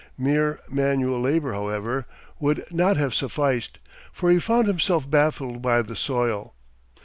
Mere 0.17 0.59
manual 0.67 1.21
labor, 1.21 1.53
however, 1.53 2.07
would 2.39 2.65
not 2.73 2.97
have 2.97 3.13
sufficed; 3.13 3.77
for 4.11 4.31
he 4.31 4.39
found 4.39 4.65
himself 4.65 5.07
baffled 5.07 5.61
by 5.61 5.83
the 5.83 5.95
soil. 5.95 6.55